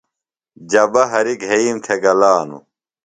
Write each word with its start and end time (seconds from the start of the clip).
جبہ 0.71 1.03
ہریۡ 1.11 1.37
گھئیم 1.43 1.77
تھےۡ 1.85 1.99
گلانوۡ۔ 2.03 2.63